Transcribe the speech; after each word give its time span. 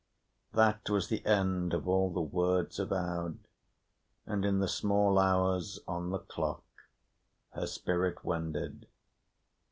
That 0.53 0.89
was 0.89 1.09
the 1.09 1.23
end 1.27 1.75
of 1.75 1.87
all 1.87 2.09
the 2.11 2.23
words 2.23 2.79
of 2.79 2.91
Aud; 2.91 3.37
and 4.25 4.43
in 4.43 4.57
the 4.57 4.67
small 4.67 5.19
hours 5.19 5.77
on 5.87 6.09
the 6.09 6.17
clock 6.17 6.63
her 7.51 7.67
spirit 7.67 8.23
wended. 8.25 8.87